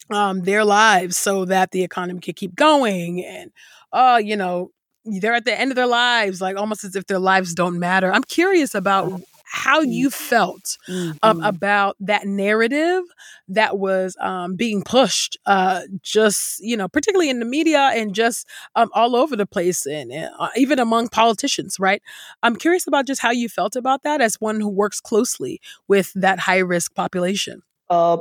[0.10, 3.52] um, their lives so that the economy could keep going and
[3.91, 4.71] uh, you know
[5.06, 8.13] they're at the end of their lives like almost as if their lives don't matter.
[8.13, 9.21] I'm curious about
[9.53, 9.93] how mm.
[9.93, 11.17] you felt um, mm-hmm.
[11.21, 13.03] um, about that narrative
[13.47, 18.47] that was um, being pushed, uh, just you know, particularly in the media and just
[18.75, 21.77] um, all over the place, and uh, even among politicians.
[21.79, 22.01] Right?
[22.41, 26.11] I'm curious about just how you felt about that as one who works closely with
[26.15, 27.61] that high risk population.
[27.91, 28.17] Uh,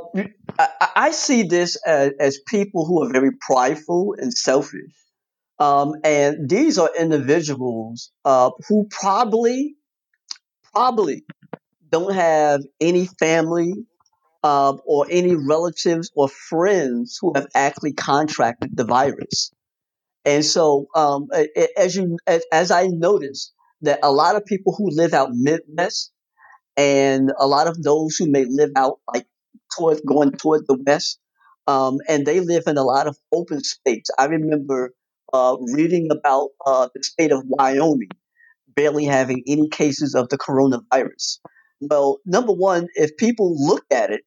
[0.59, 4.91] I, I, see this as, as, people who are very prideful and selfish.
[5.57, 9.77] Um, and these are individuals uh, who probably
[10.73, 11.23] probably
[11.91, 13.73] don't have any family
[14.43, 19.51] uh, or any relatives or friends who have actually contracted the virus.
[20.25, 21.27] And so, um,
[21.77, 26.11] as you as, as I noticed, that a lot of people who live out Midwest
[26.77, 29.27] and a lot of those who may live out like
[29.77, 31.19] toward going toward the west,
[31.67, 34.09] um, and they live in a lot of open states.
[34.17, 34.93] I remember
[35.33, 38.09] uh, reading about uh, the state of Wyoming
[38.75, 41.39] barely having any cases of the coronavirus.
[41.81, 44.21] Well, number one, if people look at it,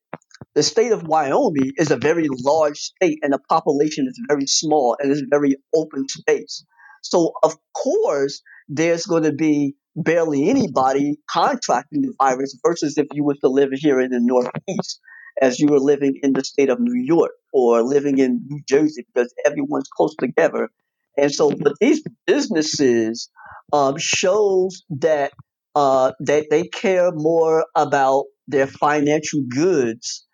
[0.55, 4.97] the state of Wyoming is a very large state and the population is very small
[5.01, 6.65] and it's very open space.
[7.03, 13.25] So, of course, there's going to be barely anybody contracting the virus versus if you
[13.25, 15.01] were to live here in the Northeast,
[15.41, 19.07] as you were living in the state of New York or living in New Jersey,
[19.15, 20.69] because everyone's close together.
[21.17, 23.31] And so, but these businesses
[23.73, 25.33] um, shows that
[25.75, 30.27] uh, that they care more about their financial goods,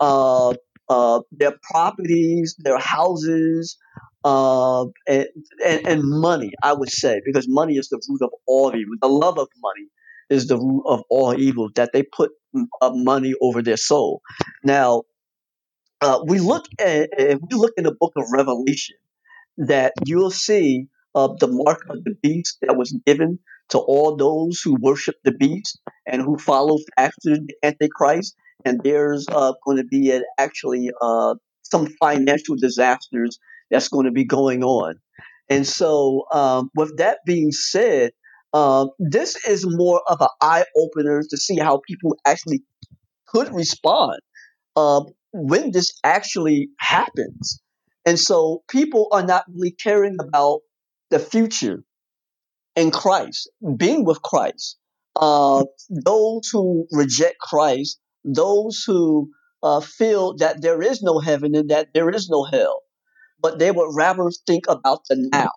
[0.00, 0.54] uh,
[0.88, 3.78] uh, their properties, their houses,
[4.24, 5.26] uh, and,
[5.64, 6.52] and, and money.
[6.62, 8.94] I would say because money is the root of all evil.
[9.00, 9.88] The love of money
[10.28, 11.70] is the root of all evil.
[11.76, 12.30] That they put
[12.82, 14.20] uh, money over their soul.
[14.64, 15.02] Now,
[16.00, 18.96] uh, we look at if we look in the book of Revelation,
[19.58, 23.38] that you'll see of the mark of the beast that was given
[23.70, 28.34] to all those who worship the beast and who follow after the Antichrist.
[28.64, 33.38] And there's uh, going to be an, actually uh, some financial disasters
[33.70, 34.96] that's going to be going on.
[35.48, 38.12] And so, um, with that being said,
[38.52, 42.62] um, this is more of an eye opener to see how people actually
[43.26, 44.20] could respond
[44.76, 47.60] uh, when this actually happens.
[48.10, 50.62] And so, people are not really caring about
[51.10, 51.84] the future
[52.74, 54.78] in Christ, being with Christ.
[55.14, 59.30] Uh, those who reject Christ, those who
[59.62, 62.80] uh, feel that there is no heaven and that there is no hell,
[63.40, 65.52] but they would rather think about the now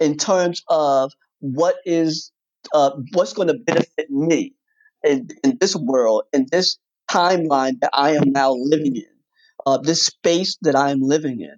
[0.00, 2.32] in terms of what is
[2.72, 4.56] uh, what's going to benefit me
[5.04, 6.76] in, in this world, in this
[7.08, 9.13] timeline that I am now living in,
[9.66, 11.56] uh, this space that I am living in.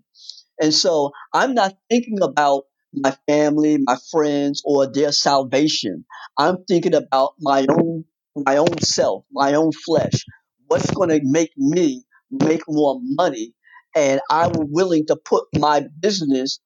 [0.61, 6.05] And so I'm not thinking about my family, my friends, or their salvation.
[6.39, 10.25] I'm thinking about my own my own self, my own flesh.
[10.67, 13.55] What's going to make me make more money?
[13.95, 16.61] And I'm willing to put my business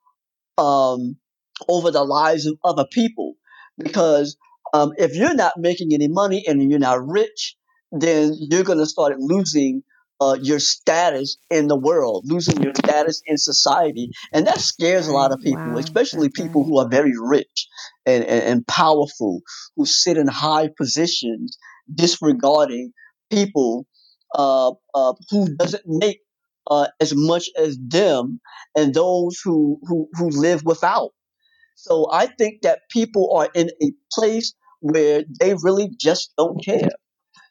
[0.59, 1.16] um,
[1.68, 3.35] over the lives of other people
[3.79, 4.37] because
[4.72, 7.57] um, if you're not making any money and you're not rich,
[7.92, 9.83] then you're going to start losing
[10.20, 14.11] uh, your status in the world, losing your status in society.
[14.33, 17.68] And that scares a lot of people, wow, especially people who are very rich
[18.04, 19.40] and, and, and, powerful,
[19.76, 21.56] who sit in high positions,
[21.92, 22.92] disregarding
[23.30, 23.87] people
[24.35, 26.20] uh, uh, who doesn't make
[26.70, 28.40] uh, as much as them
[28.76, 31.10] and those who, who, who live without.
[31.77, 36.90] So I think that people are in a place where they really just don't care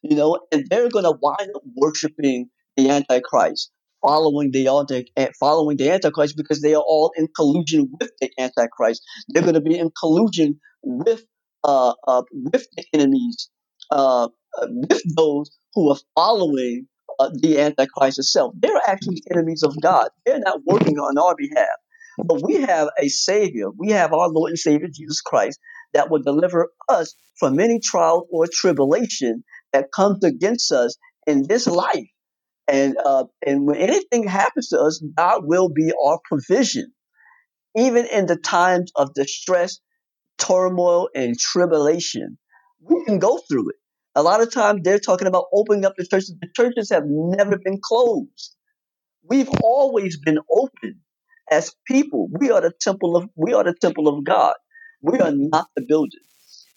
[0.02, 2.50] you know, and they're going to wind up worshiping
[2.84, 3.72] the Antichrist,
[4.02, 4.66] following the
[5.40, 9.04] following the Antichrist because they are all in collusion with the Antichrist.
[9.30, 11.24] They're going to be in collusion with
[11.64, 13.50] uh, uh, with the enemies,
[13.92, 14.30] uh,
[14.62, 16.88] with those who are following
[17.20, 18.54] uh, the Antichrist itself.
[18.58, 20.10] They're actually enemies of God.
[20.26, 21.78] They're not working on our behalf.
[22.18, 23.68] But we have a Savior.
[23.78, 25.60] We have our Lord and Savior Jesus Christ
[25.94, 31.68] that will deliver us from any trial or tribulation that comes against us in this
[31.68, 32.08] life.
[32.70, 36.92] And uh, and when anything happens to us, God will be our provision,
[37.76, 39.80] even in the times of distress,
[40.38, 42.38] turmoil, and tribulation.
[42.82, 43.76] We can go through it.
[44.16, 46.36] A lot of times they're talking about opening up the churches.
[46.40, 48.56] The churches have never been closed.
[49.28, 51.02] We've always been open
[51.52, 52.30] as people.
[52.40, 54.54] We are the temple of we are the temple of God.
[55.02, 56.20] We are not the building.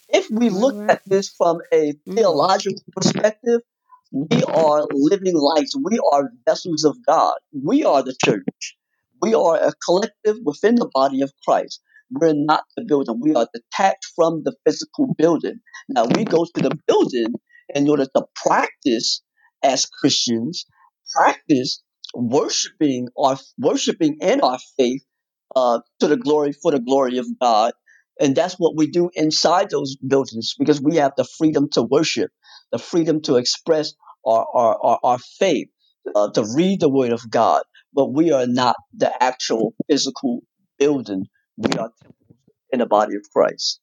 [0.09, 2.15] If we look at this from a mm.
[2.15, 3.61] theological perspective,
[4.13, 5.75] we are living lights.
[5.83, 7.35] We are vessels of God.
[7.53, 8.77] We are the church.
[9.23, 11.81] We are a collective within the body of Christ.
[12.11, 13.21] We're not the building.
[13.21, 15.61] We are detached from the physical building.
[15.89, 17.35] Now, we go to the building
[17.75, 19.23] in order to practice
[19.63, 20.67] as Christians,
[21.15, 21.83] practice
[22.15, 25.03] worshiping our worshiping in our faith
[25.57, 27.73] uh, to the glory for the glory of God.
[28.21, 32.31] And that's what we do inside those buildings because we have the freedom to worship,
[32.73, 33.93] the freedom to express
[34.27, 35.69] our, our, our, our faith,
[36.15, 37.63] uh, to read the word of God.
[37.95, 40.41] But we are not the actual physical
[40.79, 41.27] building.
[41.57, 42.39] We are temples
[42.71, 43.81] in the body of Christ.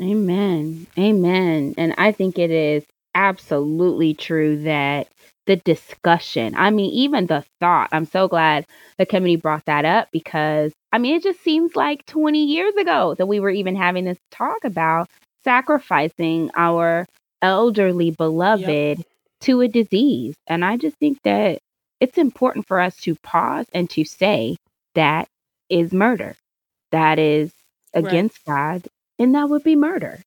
[0.00, 0.86] Amen.
[0.98, 1.74] Amen.
[1.76, 2.84] And I think it is
[3.14, 5.08] absolutely true that
[5.46, 8.66] the discussion, I mean, even the thought, I'm so glad
[8.98, 13.14] the committee brought that up because, I mean, it just seems like 20 years ago
[13.16, 15.08] that we were even having this talk about
[15.44, 17.06] sacrificing our
[17.42, 19.06] elderly beloved yep.
[19.42, 20.34] to a disease.
[20.46, 21.58] And I just think that
[22.00, 24.56] it's important for us to pause and to say
[24.94, 25.28] that
[25.68, 26.36] is murder.
[26.92, 27.52] That is
[27.94, 28.82] against right.
[28.82, 30.20] God, and that would be murder.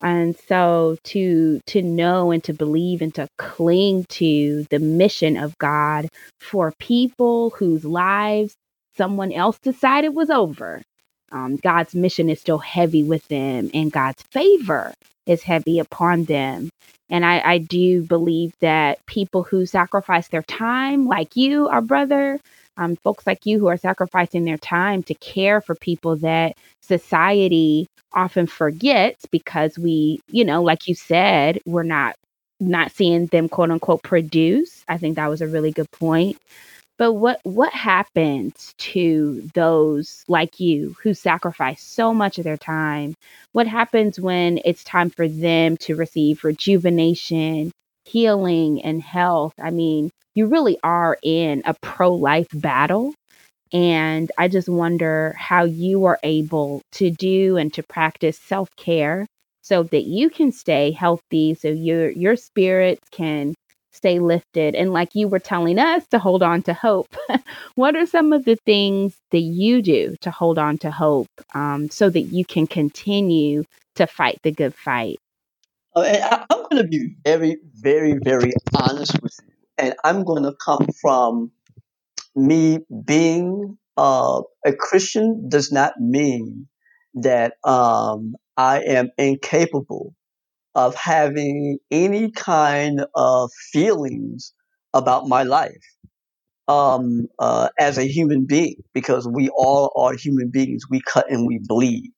[0.00, 5.56] And so to to know and to believe and to cling to the mission of
[5.58, 6.08] God
[6.40, 8.54] for people whose lives
[8.96, 10.82] someone else decided was over.
[11.30, 14.92] Um, God's mission is still heavy with them, and God's favor
[15.26, 16.70] is heavy upon them.
[17.10, 22.40] And I, I do believe that people who sacrifice their time, like you, our brother,
[22.76, 27.86] um, folks like you who are sacrificing their time to care for people that society
[28.14, 32.14] often forgets because we, you know, like you said, we're not
[32.60, 34.84] not seeing them quote unquote produce.
[34.88, 36.38] I think that was a really good point.
[36.98, 43.14] But what what happens to those like you who sacrifice so much of their time?
[43.52, 47.72] What happens when it's time for them to receive rejuvenation,
[48.04, 49.54] healing and health?
[49.60, 53.14] I mean, you really are in a pro-life battle
[53.72, 59.26] and I just wonder how you are able to do and to practice self care
[59.62, 63.54] so that you can stay healthy, so your your spirits can
[63.92, 64.74] stay lifted.
[64.74, 67.14] And like you were telling us to hold on to hope,
[67.74, 71.88] what are some of the things that you do to hold on to hope um,
[71.90, 73.64] so that you can continue
[73.96, 75.18] to fight the good fight?
[75.94, 79.52] Uh, I, I'm going to be very, very, very honest with you.
[79.78, 81.52] And I'm going to come from
[82.34, 86.66] me being uh, a Christian does not mean
[87.14, 90.14] that um, I am incapable
[90.74, 94.52] of having any kind of feelings
[94.94, 95.84] about my life
[96.68, 100.84] um, uh, as a human being, because we all are human beings.
[100.90, 102.12] We cut and we bleed.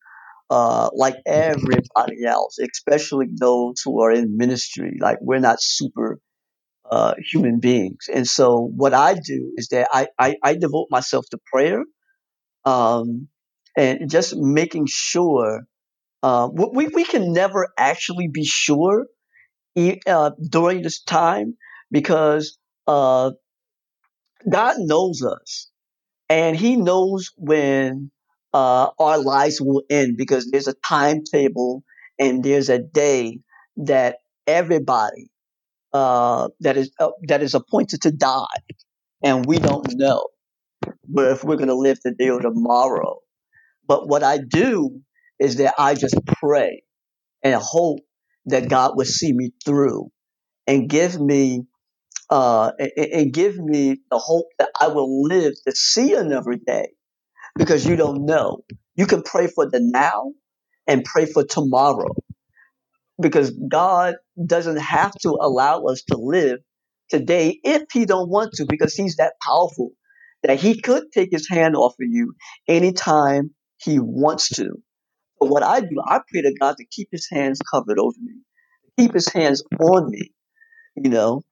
[0.50, 4.96] Uh, like everybody else, especially those who are in ministry.
[5.00, 6.20] Like we're not super
[6.90, 8.06] uh, human beings.
[8.14, 11.82] And so what I do is that I, I, I devote myself to prayer
[12.64, 13.28] um,
[13.76, 15.62] and just making sure
[16.24, 19.06] uh, we, we can never actually be sure
[20.06, 21.54] uh, during this time
[21.90, 22.56] because
[22.86, 23.32] uh,
[24.50, 25.70] God knows us
[26.30, 28.10] and He knows when
[28.54, 31.84] uh, our lives will end because there's a timetable
[32.18, 33.40] and there's a day
[33.76, 34.16] that
[34.46, 35.30] everybody
[35.92, 38.60] uh, that is uh, that is appointed to die,
[39.22, 40.26] and we don't know
[41.16, 43.18] if we're going to live today or tomorrow.
[43.86, 45.02] But what I do
[45.38, 46.82] is that I just pray
[47.42, 48.00] and hope
[48.46, 50.10] that God will see me through
[50.66, 51.64] and give me
[52.30, 56.88] uh, and, and give me the hope that I will live to see another day.
[57.56, 58.62] Because you don't know.
[58.96, 60.32] You can pray for the now
[60.86, 62.14] and pray for tomorrow
[63.20, 66.58] because God doesn't have to allow us to live
[67.10, 69.90] today if he don't want to because he's that powerful
[70.42, 72.34] that he could take his hand off of you
[72.68, 74.70] anytime he wants to.
[75.40, 78.34] But what I do, I pray to God to keep his hands covered over me,
[78.98, 80.32] keep his hands on me,
[80.96, 81.42] you know,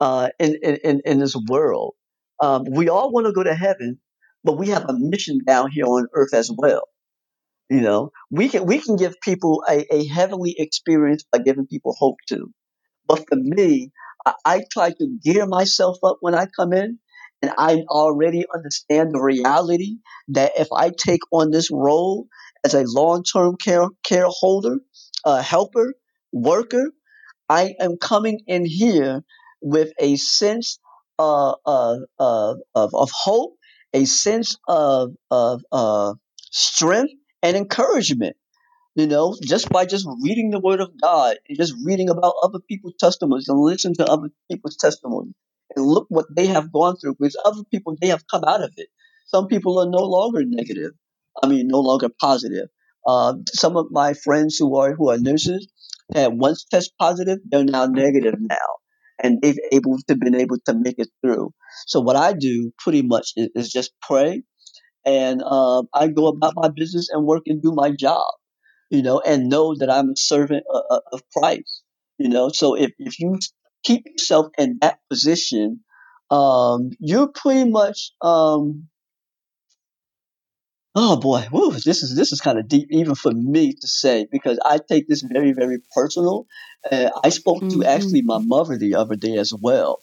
[0.00, 1.94] uh, in, in, in this world.
[2.40, 4.00] Um, we all want to go to heaven,
[4.44, 6.82] but we have a mission down here on earth as well.
[7.70, 11.94] You know, we can we can give people a, a heavenly experience by giving people
[11.98, 12.52] hope too.
[13.06, 13.92] But for me,
[14.26, 16.98] I, I try to gear myself up when I come in,
[17.42, 22.26] and I already understand the reality that if I take on this role
[22.64, 24.78] as a long-term care care holder,
[25.24, 25.94] a helper,
[26.32, 26.92] worker,
[27.48, 29.22] I am coming in here
[29.60, 30.78] with a sense
[31.18, 33.56] uh, uh, of, of hope,
[33.92, 36.14] a sense of, of uh,
[36.50, 38.36] strength and encouragement.
[38.94, 42.58] You know, just by just reading the Word of God and just reading about other
[42.68, 45.32] people's testimonies and listening to other people's testimonies
[45.74, 48.72] and look what they have gone through because other people they have come out of
[48.76, 48.88] it.
[49.26, 50.92] Some people are no longer negative.
[51.42, 52.68] I mean, no longer positive.
[53.06, 55.68] Uh, some of my friends who are who are nurses
[56.14, 58.68] had once test positive, they're now negative now,
[59.22, 61.52] and they've able to been able to make it through.
[61.86, 64.42] So what I do pretty much is, is just pray,
[65.04, 68.26] and uh, I go about my business and work and do my job
[68.90, 71.82] you know, and know that I'm a servant of, of Christ,
[72.18, 72.50] you know.
[72.52, 73.38] So if, if you
[73.82, 75.80] keep yourself in that position,
[76.30, 78.88] um, you're pretty much, um,
[80.94, 84.26] oh boy, whew, this is this is kind of deep even for me to say
[84.30, 86.46] because I take this very very personal.
[86.90, 87.80] Uh, I spoke mm-hmm.
[87.80, 90.00] to actually my mother the other day as well,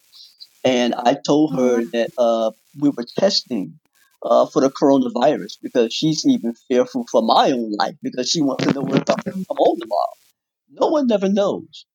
[0.64, 1.90] and I told her mm-hmm.
[1.90, 3.78] that uh, we were testing
[4.22, 8.64] uh, for the coronavirus because she's even fearful for my own life because she wants
[8.64, 10.14] to know when I'm going to come home tomorrow.
[10.70, 11.86] No one never knows,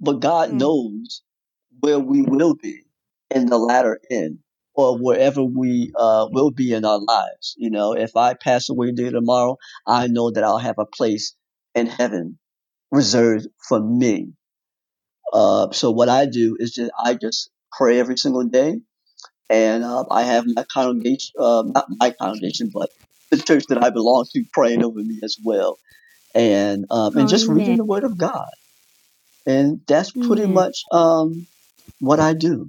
[0.00, 0.60] but God mm.
[0.60, 1.22] knows
[1.80, 2.82] where we will be
[3.30, 4.38] in the latter end
[4.74, 7.54] or wherever we uh, will be in our lives.
[7.56, 9.56] You know, if I pass away day tomorrow,
[9.86, 11.34] I know that I'll have a place
[11.74, 12.38] in heaven
[12.90, 14.32] reserved for me.
[15.32, 18.76] Uh, so what I do is just I just pray every single day
[19.50, 22.90] and uh, I have my congregation, uh, not my congregation, but
[23.30, 25.78] the church that I belong to praying over me as well,
[26.34, 28.50] and um, and just reading the Word of God,
[29.46, 31.46] and that's pretty much um,
[32.00, 32.68] what I do.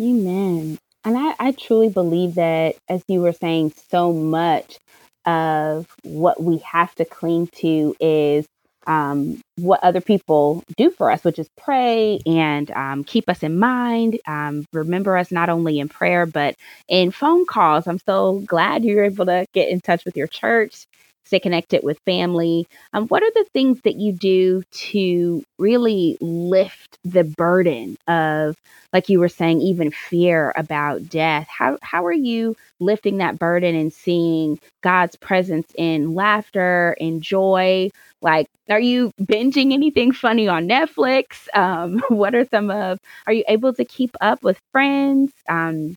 [0.00, 0.78] Amen.
[1.04, 4.78] And I, I truly believe that, as you were saying, so much
[5.26, 8.46] of what we have to cling to is
[8.88, 13.58] um, what other people do for us, which is pray and um, keep us in
[13.58, 16.56] mind, um, remember us not only in prayer, but
[16.88, 17.88] in phone calls.
[17.88, 20.86] I'm so glad you're able to get in touch with your church
[21.30, 22.66] stay connected with family.
[22.92, 28.56] Um, what are the things that you do to really lift the burden of,
[28.92, 31.46] like you were saying, even fear about death?
[31.48, 37.90] How how are you lifting that burden and seeing God's presence in laughter, in joy?
[38.22, 41.46] Like, are you binging anything funny on Netflix?
[41.54, 42.98] Um, what are some of?
[43.28, 45.30] Are you able to keep up with friends?
[45.48, 45.94] Um,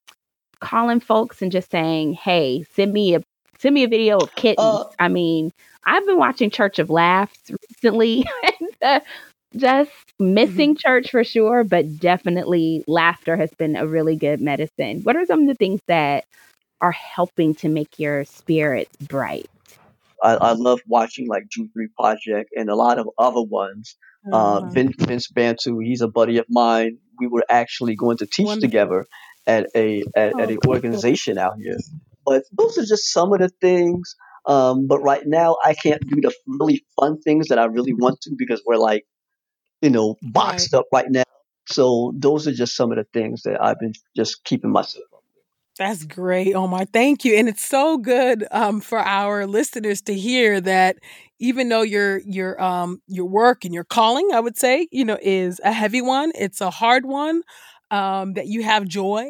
[0.59, 3.21] calling folks and just saying, "Hey, send me a
[3.64, 4.59] Send me a video of kittens.
[4.59, 5.53] Uh, I mean,
[5.86, 7.39] I've been watching Church of Laughs
[7.72, 8.26] recently.
[8.59, 8.99] and, uh,
[9.55, 9.89] just
[10.20, 10.86] missing mm-hmm.
[10.86, 14.99] church for sure, but definitely laughter has been a really good medicine.
[15.03, 16.26] What are some of the things that
[16.82, 19.49] are helping to make your spirits bright?
[20.22, 23.95] I, I love watching like Jude Three Project and a lot of other ones.
[24.30, 24.68] Uh, mm-hmm.
[24.68, 26.97] Uh, Vince, Vince Bantu, he's a buddy of mine.
[27.18, 28.68] We were actually going to teach Wonderful.
[28.68, 29.05] together
[29.47, 31.78] at a at, oh, at an organization out here.
[32.26, 34.15] But those are just some of the things.
[34.45, 38.21] Um, but right now, I can't do the really fun things that I really want
[38.21, 39.05] to because we're like,
[39.82, 40.80] you know, boxed right.
[40.80, 41.24] up right now.
[41.67, 45.05] So those are just some of the things that I've been just keeping myself.
[45.80, 46.86] That's great, Omar.
[46.86, 47.36] Thank you.
[47.36, 50.97] And it's so good um, for our listeners to hear that
[51.39, 55.17] even though your your um your work and your calling, I would say, you know,
[55.21, 57.41] is a heavy one, it's a hard one.
[57.94, 59.28] Um, that you have joy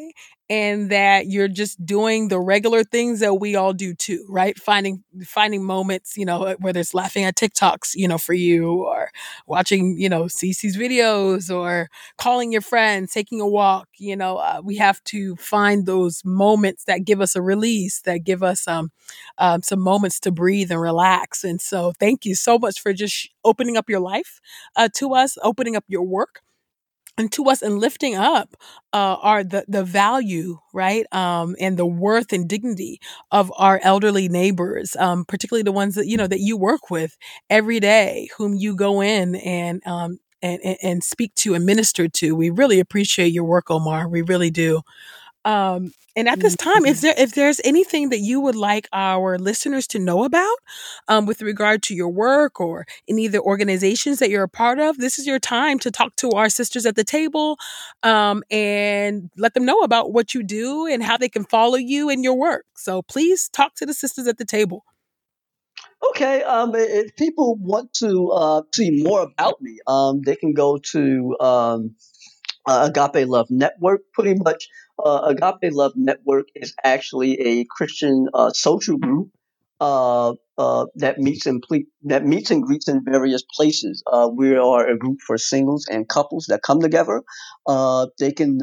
[0.50, 4.58] and that you're just doing the regular things that we all do too, right?
[4.58, 9.10] Finding finding moments, you know, whether it's laughing at TikToks, you know, for you, or
[9.48, 13.90] watching, you know, Cece's videos, or calling your friends, taking a walk.
[13.98, 18.20] You know, uh, we have to find those moments that give us a release, that
[18.24, 18.92] give us um,
[19.40, 21.44] um, some moments to breathe and relax.
[21.44, 24.40] And so, thank you so much for just opening up your life
[24.78, 26.43] uh, to us, opening up your work
[27.18, 28.56] and to us and lifting up
[28.94, 33.00] uh, are the the value right um, and the worth and dignity
[33.32, 37.18] of our elderly neighbors um, particularly the ones that you know that you work with
[37.50, 42.36] every day whom you go in and um, and, and speak to and minister to.
[42.36, 44.10] We really appreciate your work omar.
[44.10, 44.82] We really do
[45.46, 47.08] um, and at this time, if mm-hmm.
[47.08, 50.58] there if there's anything that you would like our listeners to know about
[51.08, 54.80] um, with regard to your work or any of the organizations that you're a part
[54.80, 57.58] of, this is your time to talk to our sisters at the table
[58.04, 62.10] um, and let them know about what you do and how they can follow you
[62.10, 62.66] and your work.
[62.76, 64.86] So please talk to the sisters at the table.
[66.10, 70.78] Okay, um, if people want to uh, see more about me, um, they can go
[70.92, 71.96] to um,
[72.66, 74.02] uh, Agape Love Network.
[74.14, 74.68] Pretty much,
[75.04, 79.30] uh, Agape Love Network is actually a Christian uh, social group
[79.80, 84.04] uh, uh, that meets and ple- that meets and greets in various places.
[84.08, 87.22] Uh, we are a group for singles and couples that come together.
[87.68, 88.60] Uh, they can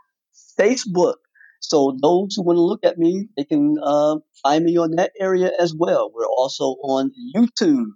[0.59, 1.15] Facebook.
[1.61, 5.13] So those who want to look at me, they can uh, find me on that
[5.19, 6.11] area as well.
[6.15, 7.87] We're also on YouTube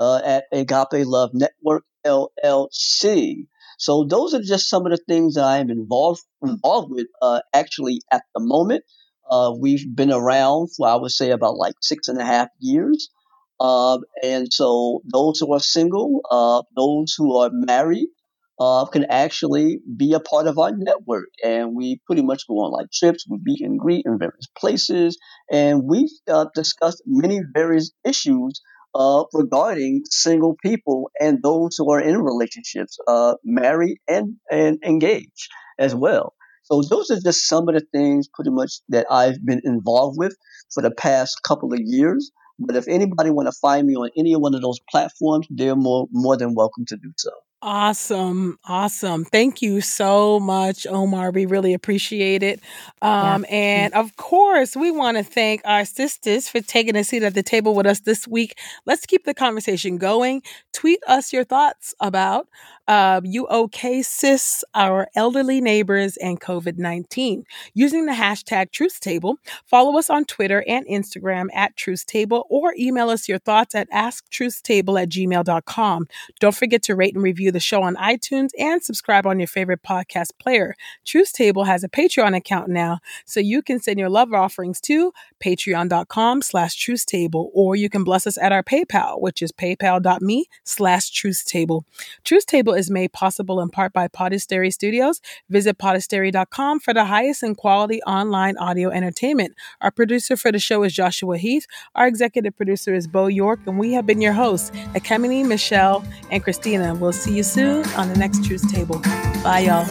[0.00, 3.46] uh, at Agape Love Network LLC.
[3.78, 7.40] So those are just some of the things that I am involved involved with uh,
[7.54, 8.84] actually at the moment.
[9.30, 13.10] Uh, we've been around for I would say about like six and a half years.
[13.60, 18.08] Uh, and so those who are single, uh, those who are married,
[18.60, 21.28] uh, can actually be a part of our network.
[21.44, 25.18] And we pretty much go on like trips, we meet and greet in various places,
[25.50, 28.60] and we've uh, discussed many various issues
[28.94, 35.48] uh, regarding single people and those who are in relationships, uh, married and, and engaged
[35.78, 36.34] as well.
[36.64, 40.36] So those are just some of the things pretty much that I've been involved with
[40.72, 42.30] for the past couple of years.
[42.58, 46.08] But if anybody want to find me on any one of those platforms, they're more
[46.10, 47.30] more than welcome to do so.
[47.60, 48.56] Awesome.
[48.66, 49.24] Awesome.
[49.24, 51.32] Thank you so much, Omar.
[51.32, 52.60] We really appreciate it.
[53.02, 57.34] Um, and of course, we want to thank our sisters for taking a seat at
[57.34, 58.56] the table with us this week.
[58.86, 60.42] Let's keep the conversation going.
[60.72, 62.46] Tweet us your thoughts about
[62.88, 69.36] uh, you okay, sis, our elderly neighbors, and COVID 19 using the hashtag TruthsTable.
[69.66, 75.00] Follow us on Twitter and Instagram at TruthsTable or email us your thoughts at asktruthstable
[75.00, 76.06] at gmail.com.
[76.40, 79.82] Don't forget to rate and review the show on iTunes and subscribe on your favorite
[79.82, 80.74] podcast player.
[81.04, 85.12] Truth's Table has a Patreon account now, so you can send your love offerings to
[85.44, 91.10] patreon.com slash truthstable, or you can bless us at our PayPal, which is paypal.me slash
[91.10, 91.82] truthstable.
[92.24, 95.20] Truthstable is made possible in part by Podastery Studios.
[95.50, 99.54] Visit podastery.com for the highest in quality online audio entertainment.
[99.80, 101.66] Our producer for the show is Joshua Heath.
[101.94, 106.42] Our executive producer is Bo York, and we have been your hosts, Ekemini, Michelle, and
[106.42, 106.94] Christina.
[106.94, 109.00] We'll see you soon on the next Truth's Table.
[109.42, 109.84] Bye, y'all.